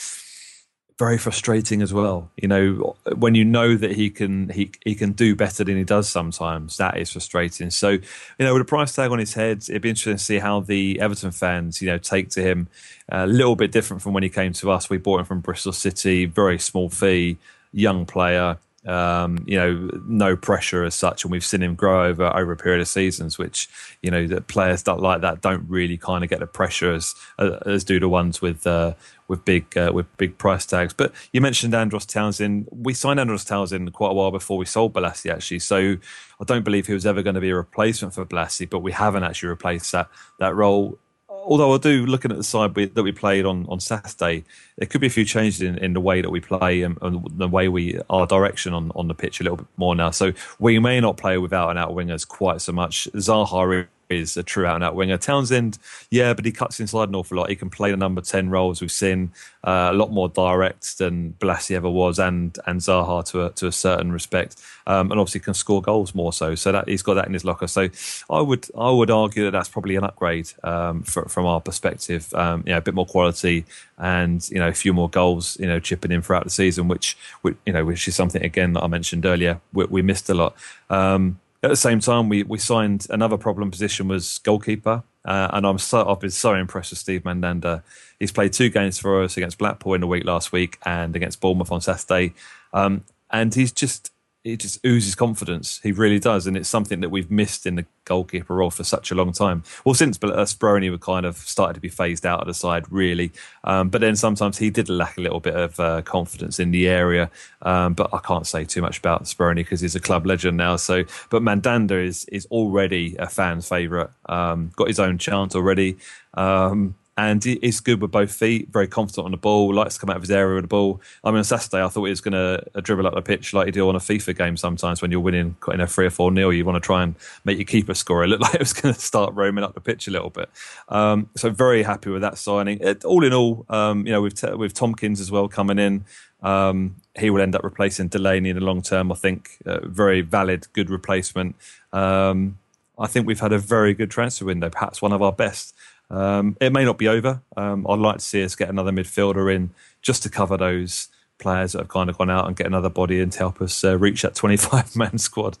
very 0.98 1.16
frustrating 1.16 1.80
as 1.80 1.94
well. 1.94 2.30
You 2.36 2.48
know, 2.48 2.96
when 3.14 3.36
you 3.36 3.44
know 3.44 3.76
that 3.76 3.92
he 3.92 4.10
can 4.10 4.48
he 4.48 4.72
he 4.84 4.94
can 4.94 5.12
do 5.12 5.36
better 5.36 5.62
than 5.62 5.76
he 5.76 5.84
does 5.84 6.08
sometimes, 6.08 6.76
that 6.78 6.98
is 6.98 7.12
frustrating. 7.12 7.70
So, 7.70 7.90
you 7.90 8.02
know, 8.40 8.52
with 8.52 8.62
a 8.62 8.66
price 8.66 8.94
tag 8.94 9.12
on 9.12 9.20
his 9.20 9.34
head, 9.34 9.58
it'd 9.68 9.82
be 9.82 9.90
interesting 9.90 10.16
to 10.16 10.22
see 10.22 10.38
how 10.40 10.60
the 10.60 10.98
Everton 11.00 11.30
fans, 11.30 11.80
you 11.80 11.86
know, 11.86 11.98
take 11.98 12.30
to 12.30 12.42
him. 12.42 12.68
A 13.10 13.26
little 13.26 13.56
bit 13.56 13.72
different 13.72 14.02
from 14.02 14.12
when 14.12 14.22
he 14.22 14.28
came 14.28 14.52
to 14.54 14.70
us. 14.70 14.90
We 14.90 14.98
bought 14.98 15.20
him 15.20 15.26
from 15.26 15.40
Bristol 15.40 15.72
City, 15.72 16.26
very 16.26 16.58
small 16.58 16.90
fee, 16.90 17.38
young 17.72 18.04
player. 18.04 18.58
Um, 18.86 19.42
you 19.44 19.56
know, 19.56 19.90
no 20.06 20.36
pressure 20.36 20.84
as 20.84 20.94
such, 20.94 21.24
and 21.24 21.32
we've 21.32 21.44
seen 21.44 21.62
him 21.62 21.74
grow 21.74 22.06
over 22.06 22.24
over 22.34 22.52
a 22.52 22.56
period 22.56 22.80
of 22.80 22.88
seasons. 22.88 23.36
Which 23.36 23.68
you 24.02 24.10
know, 24.10 24.26
that 24.28 24.46
players 24.46 24.84
that 24.84 25.00
like 25.00 25.20
that 25.22 25.40
don't 25.40 25.68
really 25.68 25.96
kind 25.96 26.22
of 26.22 26.30
get 26.30 26.38
the 26.38 26.46
pressure 26.46 26.92
as 26.92 27.14
as 27.38 27.82
do 27.82 27.98
the 27.98 28.08
ones 28.08 28.40
with 28.40 28.66
uh, 28.66 28.94
with 29.26 29.44
big 29.44 29.76
uh, 29.76 29.90
with 29.92 30.14
big 30.16 30.38
price 30.38 30.64
tags. 30.64 30.92
But 30.92 31.12
you 31.32 31.40
mentioned 31.40 31.74
Andros 31.74 32.06
Townsend. 32.06 32.68
We 32.70 32.94
signed 32.94 33.20
Andros 33.20 33.44
Townsend 33.44 33.92
quite 33.92 34.10
a 34.10 34.14
while 34.14 34.30
before 34.30 34.56
we 34.56 34.64
sold 34.64 34.94
Bolasie, 34.94 35.30
actually. 35.30 35.58
So 35.58 35.96
I 36.40 36.44
don't 36.44 36.64
believe 36.64 36.86
he 36.86 36.94
was 36.94 37.06
ever 37.06 37.22
going 37.22 37.34
to 37.34 37.40
be 37.40 37.50
a 37.50 37.56
replacement 37.56 38.14
for 38.14 38.24
Bolasie, 38.24 38.68
but 38.68 38.78
we 38.78 38.92
haven't 38.92 39.24
actually 39.24 39.50
replaced 39.50 39.92
that 39.92 40.08
that 40.38 40.54
role 40.54 40.98
although 41.28 41.74
I 41.74 41.78
do 41.78 42.06
looking 42.06 42.30
at 42.30 42.36
the 42.36 42.44
side 42.44 42.74
we, 42.74 42.86
that 42.86 43.02
we 43.02 43.12
played 43.12 43.44
on, 43.44 43.66
on 43.68 43.80
Saturday, 43.80 44.44
there 44.76 44.86
could 44.86 45.00
be 45.00 45.06
a 45.06 45.10
few 45.10 45.24
changes 45.24 45.60
in, 45.62 45.76
in 45.78 45.92
the 45.92 46.00
way 46.00 46.20
that 46.20 46.30
we 46.30 46.40
play 46.40 46.82
and, 46.82 46.98
and, 47.02 47.26
the 47.38 47.48
way 47.48 47.68
we 47.68 48.00
our 48.08 48.26
direction 48.26 48.72
on, 48.72 48.92
on 48.94 49.08
the 49.08 49.14
pitch 49.14 49.40
a 49.40 49.44
little 49.44 49.58
bit 49.58 49.66
more 49.76 49.94
now. 49.94 50.10
So 50.10 50.32
we 50.58 50.78
may 50.78 51.00
not 51.00 51.16
play 51.16 51.38
without 51.38 51.70
an 51.70 51.78
out 51.78 51.90
wingers 51.90 52.26
quite 52.26 52.60
so 52.60 52.72
much. 52.72 53.08
Zaha 53.14 53.88
is 54.10 54.36
a 54.36 54.42
true 54.42 54.66
out 54.66 54.76
and 54.76 54.84
out 54.84 54.94
winger. 54.94 55.18
Townsend, 55.18 55.78
yeah, 56.10 56.34
but 56.34 56.44
he 56.44 56.52
cuts 56.52 56.80
inside 56.80 57.08
an 57.08 57.14
awful 57.14 57.36
lot. 57.36 57.50
He 57.50 57.56
can 57.56 57.70
play 57.70 57.90
the 57.90 57.96
number 57.96 58.20
10 58.20 58.50
roles. 58.50 58.80
We've 58.80 58.90
seen 58.90 59.32
uh, 59.64 59.88
a 59.90 59.94
lot 59.94 60.10
more 60.10 60.28
direct 60.28 60.98
than 60.98 61.34
Bolasie 61.38 61.74
ever 61.74 61.90
was 61.90 62.18
and 62.18 62.56
and 62.66 62.80
Zaha 62.80 63.24
to 63.30 63.46
a, 63.46 63.50
to 63.50 63.66
a 63.66 63.72
certain 63.72 64.12
respect. 64.12 64.56
Um, 64.86 65.10
and 65.10 65.20
obviously 65.20 65.40
can 65.40 65.54
score 65.54 65.82
goals 65.82 66.14
more 66.14 66.32
so. 66.32 66.54
So 66.54 66.72
that 66.72 66.88
he's 66.88 67.02
got 67.02 67.14
that 67.14 67.26
in 67.26 67.34
his 67.34 67.44
locker. 67.44 67.66
So 67.66 67.88
I 68.30 68.40
would 68.40 68.66
I 68.76 68.90
would 68.90 69.10
argue 69.10 69.44
that 69.44 69.50
that's 69.50 69.68
probably 69.68 69.96
an 69.96 70.04
upgrade 70.04 70.50
um, 70.64 71.02
for, 71.02 71.28
from 71.28 71.46
our 71.46 71.60
perspective. 71.60 72.32
Um, 72.34 72.64
a 72.66 72.80
bit 72.80 72.94
more 72.94 73.06
quality 73.06 73.66
and 73.98 74.48
you 74.50 74.58
know 74.58 74.68
a 74.68 74.72
few 74.72 74.92
more 74.92 75.10
goals. 75.10 75.58
You 75.60 75.66
know, 75.66 75.80
chipping 75.80 76.12
in 76.12 76.22
throughout 76.22 76.44
the 76.44 76.50
season, 76.50 76.88
which, 76.88 77.16
which 77.42 77.56
you 77.66 77.72
know 77.72 77.84
which 77.84 78.08
is 78.08 78.14
something 78.14 78.42
again 78.42 78.72
that 78.74 78.82
I 78.82 78.86
mentioned 78.86 79.26
earlier. 79.26 79.60
We, 79.72 79.84
we 79.86 80.02
missed 80.02 80.30
a 80.30 80.34
lot. 80.34 80.56
Um, 80.88 81.40
at 81.62 81.70
the 81.70 81.76
same 81.76 82.00
time, 82.00 82.28
we, 82.28 82.42
we 82.44 82.58
signed 82.58 83.06
another 83.10 83.36
problem 83.36 83.70
position 83.70 84.08
was 84.08 84.38
goalkeeper, 84.38 85.02
uh, 85.24 85.48
and 85.52 85.66
I'm 85.66 85.78
so 85.78 86.08
I've 86.08 86.20
been 86.20 86.30
so 86.30 86.54
impressed 86.54 86.90
with 86.92 86.98
Steve 86.98 87.24
Mandanda. 87.24 87.82
He's 88.18 88.32
played 88.32 88.52
two 88.52 88.68
games 88.68 88.98
for 88.98 89.22
us 89.22 89.36
against 89.36 89.58
Blackpool 89.58 89.94
in 89.94 90.00
the 90.00 90.06
week 90.06 90.24
last 90.24 90.52
week 90.52 90.78
and 90.84 91.16
against 91.16 91.40
Bournemouth 91.40 91.72
on 91.72 91.80
Saturday, 91.80 92.34
um, 92.72 93.04
and 93.30 93.54
he's 93.54 93.72
just 93.72 94.12
he 94.48 94.56
just 94.56 94.84
oozes 94.84 95.14
confidence. 95.14 95.80
He 95.82 95.92
really 95.92 96.18
does, 96.18 96.46
and 96.46 96.56
it's 96.56 96.68
something 96.68 97.00
that 97.00 97.10
we've 97.10 97.30
missed 97.30 97.66
in 97.66 97.76
the 97.76 97.86
goalkeeper 98.04 98.54
role 98.54 98.70
for 98.70 98.84
such 98.84 99.10
a 99.10 99.14
long 99.14 99.32
time. 99.32 99.62
Well, 99.84 99.94
since 99.94 100.16
uh, 100.22 100.28
Speroni 100.28 100.90
were 100.90 100.98
kind 100.98 101.26
of 101.26 101.36
started 101.36 101.74
to 101.74 101.80
be 101.80 101.88
phased 101.88 102.24
out 102.24 102.40
of 102.40 102.46
the 102.46 102.54
side, 102.54 102.90
really. 102.90 103.30
Um, 103.64 103.90
but 103.90 104.00
then 104.00 104.16
sometimes 104.16 104.58
he 104.58 104.70
did 104.70 104.88
lack 104.88 105.18
a 105.18 105.20
little 105.20 105.40
bit 105.40 105.54
of 105.54 105.78
uh, 105.78 106.02
confidence 106.02 106.58
in 106.58 106.70
the 106.70 106.88
area. 106.88 107.30
Um, 107.62 107.94
but 107.94 108.12
I 108.12 108.18
can't 108.18 108.46
say 108.46 108.64
too 108.64 108.80
much 108.80 108.98
about 108.98 109.24
Speroni 109.24 109.56
because 109.56 109.80
he's 109.80 109.94
a 109.94 110.00
club 110.00 110.26
legend 110.26 110.56
now. 110.56 110.76
So, 110.76 111.04
but 111.30 111.42
Mandanda 111.42 112.02
is 112.02 112.24
is 112.26 112.46
already 112.46 113.16
a 113.18 113.28
fan 113.28 113.60
favourite. 113.60 114.10
Um, 114.26 114.72
got 114.76 114.88
his 114.88 114.98
own 114.98 115.18
chant 115.18 115.54
already. 115.54 115.98
Um, 116.34 116.94
and 117.18 117.42
he's 117.42 117.80
good 117.80 118.00
with 118.00 118.12
both 118.12 118.32
feet, 118.32 118.68
very 118.68 118.86
confident 118.86 119.24
on 119.24 119.32
the 119.32 119.36
ball, 119.36 119.74
likes 119.74 119.94
to 119.94 120.00
come 120.00 120.08
out 120.08 120.14
of 120.14 120.22
his 120.22 120.30
area 120.30 120.54
with 120.54 120.62
the 120.62 120.68
ball. 120.68 121.00
I 121.24 121.32
mean, 121.32 121.38
on 121.38 121.44
Saturday, 121.44 121.82
I 121.82 121.88
thought 121.88 122.04
he 122.04 122.10
was 122.10 122.20
going 122.20 122.32
to 122.32 122.80
dribble 122.80 123.08
up 123.08 123.14
the 123.14 123.22
pitch 123.22 123.52
like 123.52 123.66
you 123.66 123.72
do 123.72 123.88
on 123.88 123.96
a 123.96 123.98
FIFA 123.98 124.38
game 124.38 124.56
sometimes 124.56 125.02
when 125.02 125.10
you're 125.10 125.18
winning 125.18 125.56
in 125.72 125.80
a 125.80 125.86
three 125.88 126.06
or 126.06 126.10
four 126.10 126.30
nil. 126.30 126.52
You 126.52 126.64
want 126.64 126.80
to 126.80 126.86
try 126.86 127.02
and 127.02 127.16
make 127.44 127.58
your 127.58 127.64
keeper 127.64 127.92
score. 127.94 128.22
It 128.22 128.28
looked 128.28 128.42
like 128.44 128.54
it 128.54 128.60
was 128.60 128.72
going 128.72 128.94
to 128.94 129.00
start 129.00 129.34
roaming 129.34 129.64
up 129.64 129.74
the 129.74 129.80
pitch 129.80 130.06
a 130.06 130.12
little 130.12 130.30
bit. 130.30 130.48
Um, 130.90 131.28
so 131.36 131.50
very 131.50 131.82
happy 131.82 132.08
with 132.08 132.22
that 132.22 132.38
signing. 132.38 132.78
It, 132.80 133.04
all 133.04 133.24
in 133.24 133.32
all, 133.32 133.66
um, 133.68 134.06
you 134.06 134.12
know, 134.12 134.22
with 134.22 134.40
with 134.56 134.72
Tomkins 134.72 135.20
as 135.20 135.32
well 135.32 135.48
coming 135.48 135.80
in. 135.80 136.04
Um, 136.40 136.94
he 137.18 137.30
will 137.30 137.42
end 137.42 137.56
up 137.56 137.64
replacing 137.64 138.08
Delaney 138.08 138.50
in 138.50 138.56
the 138.56 138.64
long 138.64 138.80
term. 138.80 139.10
I 139.10 139.16
think 139.16 139.58
uh, 139.66 139.80
very 139.88 140.20
valid, 140.20 140.68
good 140.72 140.88
replacement. 140.88 141.56
Um, 141.92 142.58
I 142.96 143.08
think 143.08 143.26
we've 143.26 143.40
had 143.40 143.52
a 143.52 143.58
very 143.58 143.92
good 143.92 144.10
transfer 144.10 144.44
window, 144.44 144.70
perhaps 144.70 145.02
one 145.02 145.12
of 145.12 145.20
our 145.20 145.32
best. 145.32 145.74
Um, 146.10 146.56
it 146.60 146.72
may 146.72 146.84
not 146.84 146.98
be 146.98 147.08
over. 147.08 147.42
Um, 147.56 147.86
I'd 147.88 147.98
like 147.98 148.18
to 148.18 148.24
see 148.24 148.42
us 148.42 148.54
get 148.54 148.68
another 148.68 148.92
midfielder 148.92 149.54
in 149.54 149.70
just 150.00 150.22
to 150.22 150.30
cover 150.30 150.56
those 150.56 151.08
players 151.38 151.72
that 151.72 151.78
have 151.78 151.88
kind 151.88 152.10
of 152.10 152.18
gone 152.18 152.30
out 152.30 152.46
and 152.46 152.56
get 152.56 152.66
another 152.66 152.88
body 152.88 153.20
in 153.20 153.30
to 153.30 153.38
help 153.38 153.60
us 153.60 153.84
uh, 153.84 153.96
reach 153.96 154.22
that 154.22 154.34
25 154.36 154.96
man 154.96 155.18
squad. 155.18 155.58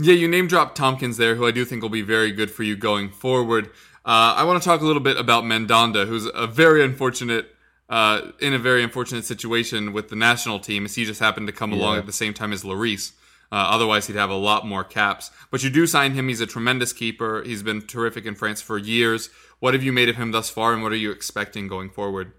Yeah, 0.00 0.14
you 0.14 0.28
name 0.28 0.48
dropped 0.48 0.76
Tomkins 0.76 1.18
there, 1.18 1.34
who 1.36 1.46
I 1.46 1.50
do 1.50 1.64
think 1.64 1.82
will 1.82 1.90
be 1.90 2.02
very 2.02 2.32
good 2.32 2.50
for 2.50 2.62
you 2.62 2.74
going 2.74 3.10
forward. 3.10 3.66
Uh, 4.04 4.34
I 4.36 4.44
want 4.44 4.62
to 4.62 4.68
talk 4.68 4.80
a 4.80 4.84
little 4.84 5.02
bit 5.02 5.16
about 5.16 5.44
Mandanda, 5.44 6.06
who's 6.06 6.28
a 6.34 6.46
very 6.46 6.82
unfortunate 6.82 7.50
uh, 7.88 8.32
in 8.40 8.54
a 8.54 8.58
very 8.58 8.82
unfortunate 8.82 9.24
situation 9.24 9.92
with 9.92 10.08
the 10.08 10.16
national 10.16 10.58
team, 10.58 10.84
as 10.86 10.94
he 10.94 11.04
just 11.04 11.20
happened 11.20 11.46
to 11.46 11.52
come 11.52 11.70
yeah. 11.70 11.78
along 11.78 11.98
at 11.98 12.06
the 12.06 12.12
same 12.12 12.34
time 12.34 12.52
as 12.52 12.64
Lloris. 12.64 13.12
Uh, 13.54 13.68
otherwise, 13.70 14.08
he'd 14.08 14.16
have 14.16 14.30
a 14.30 14.34
lot 14.34 14.66
more 14.66 14.82
caps. 14.82 15.30
But 15.52 15.62
you 15.62 15.70
do 15.70 15.86
sign 15.86 16.14
him. 16.14 16.26
He's 16.26 16.40
a 16.40 16.46
tremendous 16.46 16.92
keeper. 16.92 17.40
He's 17.46 17.62
been 17.62 17.82
terrific 17.82 18.26
in 18.26 18.34
France 18.34 18.60
for 18.60 18.78
years. 18.78 19.30
What 19.60 19.74
have 19.74 19.82
you 19.84 19.92
made 19.92 20.08
of 20.08 20.16
him 20.16 20.32
thus 20.32 20.50
far, 20.50 20.74
and 20.74 20.82
what 20.82 20.90
are 20.90 20.96
you 20.96 21.12
expecting 21.12 21.68
going 21.68 21.88
forward? 21.88 22.32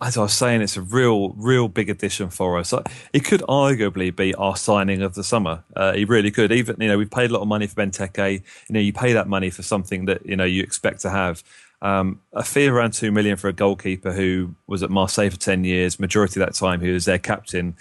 As 0.00 0.16
I 0.16 0.22
was 0.22 0.32
saying, 0.32 0.62
it's 0.62 0.78
a 0.78 0.80
real, 0.80 1.34
real 1.34 1.68
big 1.68 1.90
addition 1.90 2.30
for 2.30 2.56
us. 2.56 2.72
It 3.12 3.26
could 3.26 3.42
arguably 3.42 4.16
be 4.16 4.34
our 4.36 4.56
signing 4.56 5.02
of 5.02 5.14
the 5.14 5.22
summer. 5.22 5.62
Uh, 5.76 5.92
he 5.92 6.06
really 6.06 6.30
could. 6.30 6.50
Even 6.50 6.76
you 6.80 6.88
know, 6.88 6.96
we 6.96 7.04
paid 7.04 7.28
a 7.28 7.34
lot 7.34 7.42
of 7.42 7.48
money 7.48 7.66
for 7.66 7.74
Benteke. 7.74 8.42
You 8.70 8.72
know, 8.72 8.80
you 8.80 8.94
pay 8.94 9.12
that 9.12 9.28
money 9.28 9.50
for 9.50 9.62
something 9.62 10.06
that 10.06 10.24
you 10.24 10.36
know 10.36 10.44
you 10.44 10.62
expect 10.62 11.02
to 11.02 11.10
have. 11.10 11.44
Um, 11.82 12.22
a 12.32 12.42
fee 12.42 12.68
around 12.68 12.94
two 12.94 13.12
million 13.12 13.36
for 13.36 13.48
a 13.48 13.52
goalkeeper 13.52 14.12
who 14.12 14.54
was 14.66 14.82
at 14.82 14.88
Marseille 14.88 15.28
for 15.28 15.36
ten 15.36 15.62
years, 15.62 16.00
majority 16.00 16.40
of 16.40 16.46
that 16.46 16.54
time 16.54 16.80
he 16.80 16.90
was 16.90 17.04
their 17.04 17.18
captain. 17.18 17.76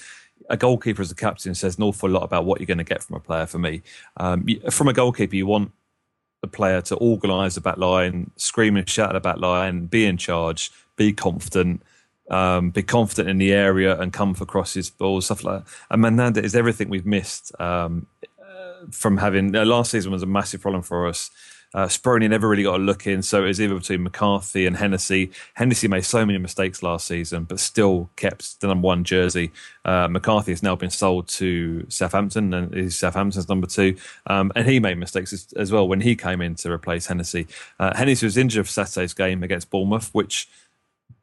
A 0.50 0.58
goalkeeper 0.58 1.02
as 1.02 1.12
a 1.12 1.16
captain 1.16 1.56
says 1.56 1.78
an 1.78 1.84
awful 1.84 2.10
lot 2.10 2.24
about 2.24 2.46
what 2.46 2.60
you're 2.60 2.68
going 2.68 2.78
to 2.78 2.84
get 2.84 3.04
from 3.04 3.16
a 3.16 3.20
player. 3.20 3.46
For 3.46 3.60
me, 3.60 3.82
um, 4.18 4.46
from 4.70 4.88
a 4.88 4.94
goalkeeper, 4.94 5.36
you 5.36 5.48
want 5.48 5.72
the 6.42 6.48
player 6.48 6.82
to 6.82 6.96
organise 6.98 7.56
the 7.56 7.62
back 7.62 7.78
line, 7.78 8.32
scream 8.36 8.78
and 8.78 8.88
shout 8.88 9.10
at 9.10 9.14
the 9.14 9.20
back 9.20 9.38
line, 9.38 9.88
be 9.88 10.06
in 10.06 10.18
charge, 10.18 10.72
be 10.96 11.12
confident, 11.12 11.82
um, 12.30 12.70
be 12.70 12.84
confident 12.84 13.30
in 13.30 13.38
the 13.38 13.52
area, 13.52 14.00
and 14.00 14.14
come 14.14 14.34
for 14.34 14.46
crosses, 14.46 14.90
balls, 14.90 15.26
stuff 15.26 15.44
like 15.44 15.66
that. 15.66 15.74
And 15.90 16.04
Mandanda 16.04 16.44
is 16.44 16.56
everything 16.56 16.90
we've 16.90 17.06
missed 17.06 17.52
um, 17.60 18.06
uh, 18.40 18.86
from 18.92 19.18
having. 19.18 19.56
Uh, 19.56 19.66
last 19.66 19.92
season 19.92 20.12
was 20.12 20.24
a 20.24 20.28
massive 20.28 20.62
problem 20.62 20.84
for 20.84 21.08
us. 21.08 21.32
Uh, 21.76 21.90
never 22.06 22.48
really 22.48 22.64
got 22.64 22.80
a 22.80 22.84
look 22.84 23.06
in, 23.06 23.22
so 23.22 23.44
it 23.44 23.48
was 23.48 23.60
either 23.60 23.76
between 23.76 24.02
McCarthy 24.02 24.66
and 24.66 24.78
Hennessy. 24.78 25.30
Hennessy 25.56 25.90
made 25.90 26.06
so 26.06 26.26
many 26.26 26.40
mistakes 26.40 26.82
last 26.82 27.06
season, 27.06 27.44
but 27.44 27.60
still 27.60 28.10
kept 28.16 28.62
the 28.62 28.68
number 28.68 28.86
one 28.86 29.04
jersey. 29.04 29.52
Uh, 29.84 30.08
McCarthy 30.08 30.54
has 30.54 30.64
now 30.64 30.78
been 30.78 30.90
sold 30.90 31.28
to 31.28 31.86
Southampton, 31.90 32.54
and 32.54 32.74
is 32.74 32.98
Southampton's 32.98 33.50
number 33.50 33.68
two. 33.68 33.98
Um, 34.28 34.54
and 34.56 34.66
he 34.66 34.80
made 34.80 34.98
mistakes 34.98 35.34
as, 35.34 35.52
as, 35.58 35.72
well 35.72 35.86
when 35.86 36.00
he 36.00 36.16
came 36.16 36.42
in 36.42 36.56
to 36.56 36.72
replace 36.72 37.08
Hennessy. 37.08 37.46
Uh, 37.78 37.94
Hennessy 37.94 38.26
was 38.26 38.38
injured 38.38 38.66
for 38.66 38.72
Saturday's 38.72 39.14
game 39.14 39.44
against 39.44 39.70
Bournemouth, 39.70 40.10
which 40.14 40.48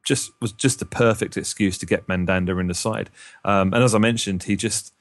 just 0.05 0.33
was 0.43 0.53
just 0.53 0.81
the 0.81 0.85
perfect 0.85 1.37
excuse 1.39 1.79
to 1.79 1.87
get 1.87 2.07
Mandanda 2.09 2.59
in 2.61 2.67
the 2.67 2.75
side. 2.75 3.09
Um, 3.45 3.73
and 3.73 3.83
as 3.83 3.95
I 3.95 3.99
mentioned, 3.99 4.43
he 4.43 4.57
just 4.57 4.93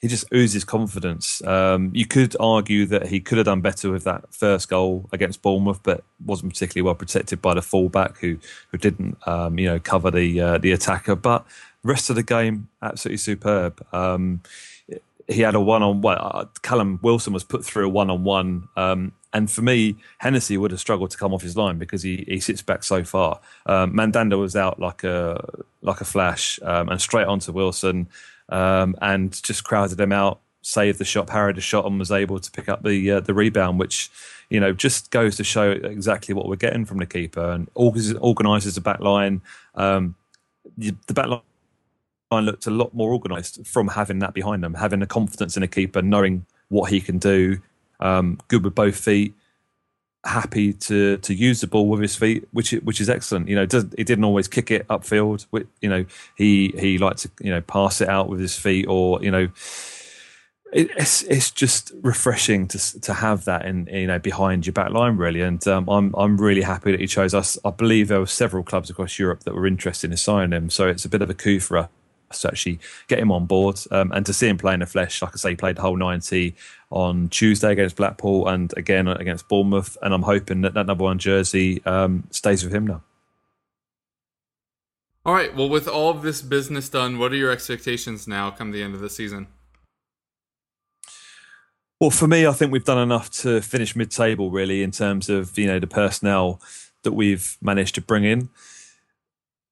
he 0.00 0.08
just 0.08 0.24
oozes 0.32 0.64
confidence. 0.64 1.42
Um, 1.44 1.90
you 1.92 2.06
could 2.06 2.36
argue 2.38 2.86
that 2.86 3.08
he 3.08 3.20
could 3.20 3.38
have 3.38 3.46
done 3.46 3.60
better 3.60 3.90
with 3.90 4.04
that 4.04 4.32
first 4.32 4.68
goal 4.68 5.08
against 5.12 5.42
Bournemouth, 5.42 5.80
but 5.82 6.04
wasn't 6.24 6.52
particularly 6.52 6.84
well 6.84 6.94
protected 6.94 7.42
by 7.42 7.54
the 7.54 7.62
fullback 7.62 8.18
who 8.18 8.38
who 8.70 8.78
didn't 8.78 9.18
um, 9.26 9.58
you 9.58 9.66
know 9.66 9.80
cover 9.80 10.10
the 10.10 10.40
uh, 10.40 10.58
the 10.58 10.72
attacker. 10.72 11.16
But 11.16 11.46
rest 11.82 12.10
of 12.10 12.16
the 12.16 12.22
game 12.22 12.68
absolutely 12.80 13.18
superb. 13.18 13.84
Um, 13.92 14.42
he 15.26 15.42
had 15.42 15.54
a 15.54 15.60
one 15.60 15.82
on 15.82 16.00
one. 16.00 16.48
Callum 16.62 17.00
Wilson 17.02 17.32
was 17.32 17.44
put 17.44 17.64
through 17.64 17.86
a 17.86 17.90
one 17.90 18.08
on 18.08 18.24
one. 18.24 18.68
And 19.32 19.50
for 19.50 19.60
me, 19.60 19.96
Hennessy 20.18 20.56
would 20.56 20.70
have 20.70 20.80
struggled 20.80 21.10
to 21.10 21.18
come 21.18 21.34
off 21.34 21.42
his 21.42 21.56
line 21.56 21.78
because 21.78 22.02
he, 22.02 22.24
he 22.26 22.40
sits 22.40 22.62
back 22.62 22.82
so 22.82 23.04
far. 23.04 23.40
Um, 23.66 23.92
Mandanda 23.94 24.38
was 24.38 24.56
out 24.56 24.80
like 24.80 25.04
a 25.04 25.44
like 25.82 26.00
a 26.00 26.04
flash 26.04 26.58
um, 26.62 26.88
and 26.88 27.00
straight 27.00 27.26
onto 27.26 27.52
Wilson 27.52 28.08
um, 28.48 28.94
and 29.00 29.42
just 29.42 29.64
crowded 29.64 30.00
him 30.00 30.12
out, 30.12 30.40
saved 30.62 30.98
the 30.98 31.04
shot, 31.04 31.26
parried 31.26 31.56
the 31.56 31.60
shot, 31.60 31.86
and 31.86 31.98
was 31.98 32.10
able 32.10 32.38
to 32.38 32.50
pick 32.50 32.68
up 32.68 32.82
the 32.82 33.10
uh, 33.12 33.20
the 33.20 33.34
rebound, 33.34 33.78
which 33.78 34.10
you 34.50 34.60
know 34.60 34.72
just 34.72 35.10
goes 35.10 35.36
to 35.36 35.44
show 35.44 35.70
exactly 35.70 36.34
what 36.34 36.48
we're 36.48 36.56
getting 36.56 36.84
from 36.84 36.98
the 36.98 37.06
keeper 37.06 37.50
and 37.50 37.68
organises 37.74 38.74
the 38.74 38.80
back 38.80 39.00
line. 39.00 39.40
Um, 39.74 40.14
the 40.76 41.14
back 41.14 41.26
line 41.26 42.44
looked 42.44 42.66
a 42.66 42.70
lot 42.70 42.94
more 42.94 43.12
organised 43.12 43.66
from 43.66 43.88
having 43.88 44.18
that 44.20 44.34
behind 44.34 44.62
them, 44.62 44.74
having 44.74 45.00
the 45.00 45.06
confidence 45.06 45.56
in 45.56 45.62
a 45.62 45.68
keeper, 45.68 46.02
knowing 46.02 46.46
what 46.68 46.90
he 46.90 47.00
can 47.00 47.18
do, 47.18 47.58
um, 48.00 48.38
good 48.48 48.64
with 48.64 48.74
both 48.74 48.96
feet 48.96 49.34
happy 50.24 50.72
to 50.72 51.16
to 51.18 51.34
use 51.34 51.60
the 51.60 51.66
ball 51.66 51.88
with 51.88 52.00
his 52.00 52.16
feet, 52.16 52.46
which 52.52 52.72
which 52.72 53.00
is 53.00 53.08
excellent. 53.08 53.48
You 53.48 53.56
know, 53.56 53.66
does, 53.66 53.86
he 53.96 54.04
didn't 54.04 54.24
always 54.24 54.48
kick 54.48 54.70
it 54.70 54.86
upfield. 54.88 55.46
You 55.80 55.88
know, 55.88 56.04
he 56.36 56.74
he 56.78 56.98
liked 56.98 57.18
to 57.20 57.30
you 57.40 57.50
know 57.50 57.60
pass 57.60 58.00
it 58.00 58.08
out 58.08 58.28
with 58.28 58.40
his 58.40 58.56
feet, 58.56 58.86
or 58.88 59.22
you 59.22 59.30
know, 59.30 59.48
it, 60.72 60.90
it's 60.96 61.22
it's 61.24 61.50
just 61.50 61.92
refreshing 62.02 62.68
to 62.68 63.00
to 63.00 63.14
have 63.14 63.44
that 63.44 63.64
in 63.64 63.86
you 63.86 64.06
know 64.06 64.18
behind 64.18 64.66
your 64.66 64.72
back 64.72 64.90
line 64.90 65.16
really. 65.16 65.40
And 65.40 65.66
um, 65.68 65.88
I'm 65.88 66.14
I'm 66.16 66.38
really 66.38 66.62
happy 66.62 66.90
that 66.90 67.00
he 67.00 67.06
chose 67.06 67.34
us. 67.34 67.58
I 67.64 67.70
believe 67.70 68.08
there 68.08 68.20
were 68.20 68.26
several 68.26 68.62
clubs 68.62 68.90
across 68.90 69.18
Europe 69.18 69.44
that 69.44 69.54
were 69.54 69.66
interested 69.66 70.10
in 70.10 70.16
signing 70.16 70.52
him, 70.52 70.70
so 70.70 70.88
it's 70.88 71.04
a 71.04 71.08
bit 71.08 71.22
of 71.22 71.30
a 71.30 71.34
coup 71.34 71.60
for 71.60 71.78
us 71.78 71.88
to 72.30 72.48
actually 72.48 72.78
get 73.06 73.18
him 73.18 73.32
on 73.32 73.46
board 73.46 73.80
um, 73.90 74.12
and 74.12 74.24
to 74.26 74.32
see 74.32 74.48
him 74.48 74.58
play 74.58 74.74
in 74.74 74.80
the 74.80 74.86
flesh. 74.86 75.22
Like 75.22 75.32
I 75.34 75.36
say, 75.36 75.50
he 75.50 75.56
played 75.56 75.76
the 75.76 75.82
whole 75.82 75.96
90 75.96 76.54
on 76.90 77.28
Tuesday 77.28 77.72
against 77.72 77.96
Blackpool 77.96 78.48
and 78.48 78.72
again 78.76 79.08
against 79.08 79.48
Bournemouth. 79.48 79.96
And 80.02 80.14
I'm 80.14 80.22
hoping 80.22 80.62
that 80.62 80.74
that 80.74 80.86
number 80.86 81.04
one 81.04 81.18
jersey 81.18 81.84
um, 81.84 82.24
stays 82.30 82.64
with 82.64 82.74
him 82.74 82.86
now. 82.86 83.02
All 85.24 85.34
right. 85.34 85.54
Well, 85.54 85.68
with 85.68 85.88
all 85.88 86.10
of 86.10 86.22
this 86.22 86.40
business 86.40 86.88
done, 86.88 87.18
what 87.18 87.32
are 87.32 87.36
your 87.36 87.50
expectations 87.50 88.26
now 88.26 88.50
come 88.50 88.70
the 88.70 88.82
end 88.82 88.94
of 88.94 89.00
the 89.00 89.10
season? 89.10 89.48
Well, 92.00 92.10
for 92.10 92.28
me, 92.28 92.46
I 92.46 92.52
think 92.52 92.70
we've 92.70 92.84
done 92.84 92.98
enough 92.98 93.28
to 93.42 93.60
finish 93.60 93.96
mid-table, 93.96 94.52
really, 94.52 94.84
in 94.84 94.92
terms 94.92 95.28
of 95.28 95.58
you 95.58 95.66
know 95.66 95.80
the 95.80 95.88
personnel 95.88 96.60
that 97.02 97.12
we've 97.12 97.58
managed 97.60 97.96
to 97.96 98.00
bring 98.00 98.24
in 98.24 98.50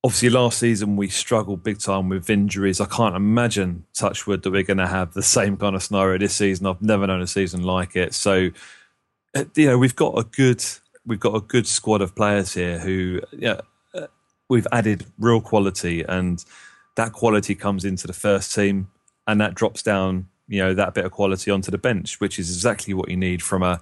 obviously 0.07 0.31
last 0.31 0.61
season 0.61 0.95
we 0.95 1.09
struggled 1.09 1.65
big 1.65 1.81
time 1.81 2.09
with 2.09 2.31
injuries. 2.31 2.81
I 2.81 2.87
can't 2.87 3.17
imagine 3.17 3.85
Touchwood 3.93 4.45
that 4.45 4.53
we're 4.53 4.63
going 4.63 4.77
to 4.77 4.87
have 4.87 5.15
the 5.15 5.23
same 5.23 5.57
kind 5.57 5.75
of 5.75 5.83
scenario 5.83 6.17
this 6.17 6.37
season. 6.37 6.65
I've 6.67 6.81
never 6.81 7.09
known 7.09 7.23
a 7.23 7.27
season 7.27 7.65
like 7.65 7.97
it. 7.97 8.15
So, 8.15 8.51
uh, 9.35 9.45
you 9.57 9.67
know, 9.67 9.79
we've 9.79 9.97
got 9.97 10.17
a 10.17 10.23
good 10.23 10.65
we've 11.05 11.19
got 11.19 11.35
a 11.35 11.41
good 11.41 11.67
squad 11.67 12.03
of 12.03 12.15
players 12.15 12.55
here 12.55 12.79
who, 12.79 13.21
yeah, 13.33 13.63
uh, 13.95 14.07
we've 14.49 14.69
added 14.71 15.07
real 15.19 15.41
quality, 15.41 16.03
and 16.03 16.45
that 16.95 17.13
quality 17.13 17.57
comes 17.57 17.85
into 17.85 18.07
the 18.07 18.13
first 18.13 18.55
team, 18.55 18.89
and 19.27 19.41
that 19.41 19.57
drops 19.57 19.83
down, 19.83 20.29
you 20.47 20.61
know, 20.61 20.73
that 20.73 20.95
bit 20.95 21.05
of 21.05 21.11
quality 21.11 21.51
onto 21.51 21.73
the 21.73 21.79
bench, 21.79 22.21
which 22.21 22.39
is 22.39 22.49
exactly 22.49 22.95
what 22.95 23.09
you 23.09 23.17
need 23.17 23.43
from 23.43 23.65
a 23.65 23.81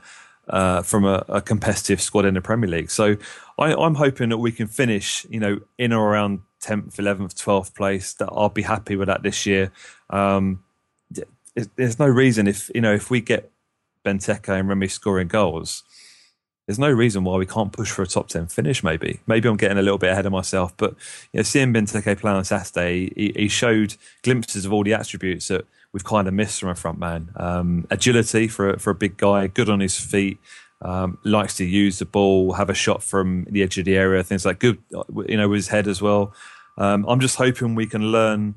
uh, 0.49 0.83
from 0.83 1.05
a, 1.05 1.25
a, 1.29 1.41
competitive 1.41 2.01
squad 2.01 2.25
in 2.25 2.35
the 2.35 2.41
Premier 2.41 2.69
League. 2.69 2.91
So 2.91 3.17
I, 3.59 3.73
am 3.73 3.95
hoping 3.95 4.29
that 4.29 4.39
we 4.39 4.53
can 4.53 4.67
finish, 4.67 5.27
you 5.31 5.41
know, 5.41 5.61
in 5.79 5.93
or 5.93 6.11
around 6.11 6.41
10th, 6.63 6.97
11th, 6.97 7.35
12th 7.35 7.75
place. 7.75 8.13
That 8.15 8.29
I'll 8.31 8.49
be 8.49 8.63
happy 8.63 8.97
with 8.97 9.09
that 9.09 9.23
this 9.23 9.47
year. 9.47 9.73
Um, 10.11 10.63
there's 11.77 11.99
no 11.99 12.07
reason 12.07 12.49
if 12.49 12.71
you 12.75 12.81
know 12.81 12.93
if 12.93 13.11
we 13.11 13.21
get 13.21 13.51
Benteke 14.05 14.49
and 14.49 14.69
Remy 14.69 14.89
scoring 14.89 15.29
goals, 15.29 15.85
there's 16.67 16.79
no 16.79 16.91
reason 16.91 17.25
why 17.25 17.37
we 17.37 17.47
can't 17.47 17.73
push 17.73 17.91
for 17.91 18.03
a 18.03 18.07
top 18.07 18.29
10 18.29 18.47
finish 18.47 18.83
maybe 18.83 19.21
maybe 19.27 19.49
i'm 19.49 19.57
getting 19.57 19.79
a 19.79 19.83
little 19.83 19.99
bit 19.99 20.11
ahead 20.11 20.27
of 20.27 20.33
myself 20.33 20.75
but 20.77 20.95
you 21.33 21.39
know 21.39 21.43
seeing 21.43 21.73
benteke 21.73 22.19
play 22.19 22.33
on 22.33 22.45
saturday 22.45 23.13
he, 23.15 23.33
he, 23.37 23.49
showed 23.49 23.97
glimpses 24.23 24.65
of 24.65 24.73
all 24.73 24.83
the 24.83 24.95
attributes 24.95 25.49
that 25.49 25.67
we've 25.95 26.05
kind 26.05 26.29
of 26.29 26.35
missed 26.35 26.61
from 26.61 26.69
a 26.69 26.75
front 26.75 26.99
man 26.99 27.31
um, 27.37 27.87
agility 27.91 28.47
for, 28.47 28.79
for 28.79 28.91
a 28.91 28.95
big 28.95 29.17
guy 29.17 29.47
good 29.47 29.71
on 29.71 29.81
his 29.81 29.99
feet 29.99 30.39
um, 30.83 31.17
likes 31.25 31.57
to 31.57 31.65
use 31.65 31.99
the 31.99 32.05
ball 32.05 32.53
have 32.53 32.69
a 32.69 32.75
shot 32.75 33.03
from 33.03 33.47
the 33.49 33.63
edge 33.63 33.79
of 33.79 33.87
the 33.87 33.97
area 33.97 34.23
things 34.23 34.45
like 34.45 34.59
good 34.59 34.79
you 35.27 35.37
know 35.39 35.49
with 35.49 35.57
his 35.57 35.69
head 35.69 35.89
as 35.89 36.03
well 36.03 36.35
um, 36.77 37.07
i'm 37.09 37.21
just 37.21 37.37
hoping 37.37 37.75
we 37.75 37.87
can 37.87 38.13
learn 38.13 38.55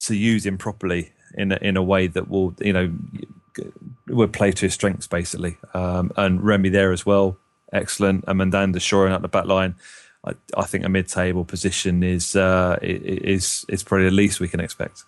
to 0.00 0.14
use 0.16 0.46
him 0.46 0.56
properly 0.56 1.12
in 1.36 1.52
a, 1.52 1.58
in 1.60 1.76
a 1.76 1.82
way 1.82 2.06
that 2.06 2.28
will 2.30 2.54
you 2.60 2.72
know 2.72 2.90
would 4.08 4.32
play 4.32 4.52
to 4.52 4.66
his 4.66 4.74
strengths 4.74 5.06
basically. 5.06 5.56
Um, 5.72 6.12
and 6.16 6.42
Remy 6.42 6.70
there 6.70 6.92
as 6.92 7.04
well, 7.06 7.38
excellent. 7.72 8.24
And 8.26 8.40
Mandanda 8.40 8.80
shoring 8.80 9.12
up 9.12 9.22
the 9.22 9.28
back 9.28 9.46
line. 9.46 9.74
I, 10.26 10.34
I 10.56 10.64
think 10.64 10.84
a 10.84 10.88
mid-table 10.88 11.44
position 11.44 12.02
is 12.02 12.34
uh, 12.34 12.78
is 12.80 13.66
is 13.68 13.82
probably 13.82 14.06
the 14.06 14.12
least 14.12 14.40
we 14.40 14.48
can 14.48 14.60
expect. 14.60 15.04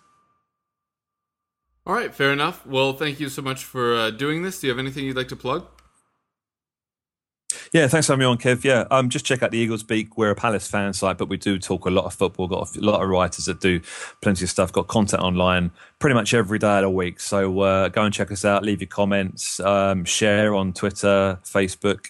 All 1.87 1.93
right, 1.93 2.13
fair 2.13 2.33
enough. 2.33 2.65
Well, 2.65 2.91
thank 2.91 3.21
you 3.21 3.29
so 3.29 3.41
much 3.41 3.63
for 3.63 3.95
uh, 3.95 4.11
doing 4.11 4.43
this. 4.43 4.59
Do 4.59 4.67
you 4.67 4.71
have 4.71 4.77
anything 4.77 5.05
you'd 5.05 5.15
like 5.15 5.29
to 5.29 5.37
plug? 5.37 5.65
Yeah, 7.71 7.87
thanks 7.87 8.07
for 8.07 8.13
having 8.13 8.19
me 8.19 8.25
on, 8.25 8.37
Kev. 8.37 8.65
Yeah, 8.65 8.83
um, 8.91 9.07
just 9.07 9.25
check 9.25 9.41
out 9.41 9.51
the 9.51 9.57
Eagles 9.57 9.83
Beak. 9.83 10.17
We're 10.17 10.31
a 10.31 10.35
Palace 10.35 10.67
fan 10.67 10.91
site, 10.91 11.17
but 11.17 11.29
we 11.29 11.37
do 11.37 11.57
talk 11.57 11.85
a 11.85 11.89
lot 11.89 12.03
of 12.03 12.13
football. 12.13 12.49
Got 12.49 12.75
a 12.75 12.81
lot 12.81 13.01
of 13.01 13.07
writers 13.07 13.45
that 13.45 13.61
do 13.61 13.79
plenty 14.21 14.43
of 14.43 14.49
stuff. 14.49 14.73
Got 14.73 14.87
content 14.89 15.23
online 15.23 15.71
pretty 15.99 16.13
much 16.13 16.33
every 16.33 16.59
day 16.59 16.75
of 16.75 16.81
the 16.81 16.89
week. 16.89 17.21
So 17.21 17.61
uh, 17.61 17.87
go 17.87 18.01
and 18.03 18.13
check 18.13 18.33
us 18.33 18.43
out. 18.43 18.63
Leave 18.63 18.81
your 18.81 18.89
comments, 18.89 19.61
um, 19.61 20.03
share 20.03 20.55
on 20.55 20.73
Twitter, 20.73 21.39
Facebook, 21.45 22.07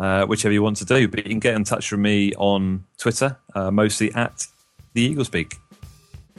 uh, 0.00 0.26
whichever 0.26 0.52
you 0.52 0.64
want 0.64 0.78
to 0.78 0.84
do. 0.84 1.06
But 1.06 1.18
you 1.18 1.30
can 1.30 1.38
get 1.38 1.54
in 1.54 1.62
touch 1.62 1.92
with 1.92 2.00
me 2.00 2.34
on 2.34 2.84
Twitter, 2.98 3.38
uh, 3.54 3.70
mostly 3.70 4.12
at 4.12 4.44
the 4.94 5.02
Eagles 5.02 5.28
Beak. 5.28 5.54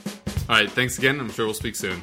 All 0.06 0.56
right, 0.56 0.70
thanks 0.70 0.98
again. 0.98 1.18
I'm 1.20 1.30
sure 1.30 1.46
we'll 1.46 1.54
speak 1.54 1.74
soon. 1.74 2.02